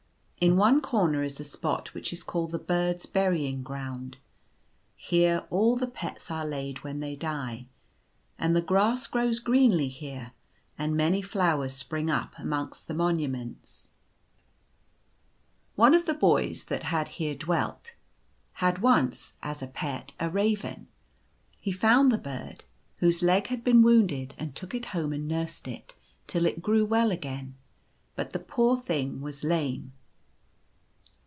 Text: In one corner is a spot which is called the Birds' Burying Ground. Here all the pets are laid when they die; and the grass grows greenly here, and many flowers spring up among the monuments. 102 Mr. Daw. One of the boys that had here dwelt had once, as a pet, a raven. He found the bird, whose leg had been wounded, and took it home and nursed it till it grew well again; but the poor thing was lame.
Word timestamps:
In 0.43 0.57
one 0.57 0.81
corner 0.81 1.21
is 1.21 1.39
a 1.39 1.43
spot 1.43 1.93
which 1.93 2.11
is 2.11 2.23
called 2.23 2.49
the 2.49 2.57
Birds' 2.57 3.05
Burying 3.05 3.61
Ground. 3.61 4.17
Here 4.95 5.45
all 5.51 5.75
the 5.75 5.85
pets 5.85 6.31
are 6.31 6.47
laid 6.47 6.79
when 6.83 6.99
they 6.99 7.15
die; 7.15 7.67
and 8.39 8.55
the 8.55 8.61
grass 8.63 9.05
grows 9.05 9.37
greenly 9.37 9.87
here, 9.87 10.31
and 10.79 10.97
many 10.97 11.21
flowers 11.21 11.75
spring 11.75 12.09
up 12.09 12.33
among 12.39 12.73
the 12.87 12.95
monuments. 12.95 13.91
102 15.75 15.77
Mr. 15.77 15.77
Daw. 15.77 15.81
One 15.83 15.93
of 15.93 16.05
the 16.07 16.19
boys 16.19 16.63
that 16.63 16.83
had 16.89 17.09
here 17.19 17.35
dwelt 17.35 17.93
had 18.53 18.79
once, 18.81 19.33
as 19.43 19.61
a 19.61 19.67
pet, 19.67 20.13
a 20.19 20.27
raven. 20.27 20.87
He 21.59 21.71
found 21.71 22.11
the 22.11 22.17
bird, 22.17 22.63
whose 22.97 23.21
leg 23.21 23.45
had 23.45 23.63
been 23.63 23.83
wounded, 23.83 24.33
and 24.39 24.55
took 24.55 24.73
it 24.73 24.85
home 24.85 25.13
and 25.13 25.27
nursed 25.27 25.67
it 25.67 25.93
till 26.25 26.47
it 26.47 26.63
grew 26.63 26.83
well 26.83 27.11
again; 27.11 27.57
but 28.15 28.31
the 28.31 28.39
poor 28.39 28.75
thing 28.81 29.21
was 29.21 29.43
lame. 29.43 29.93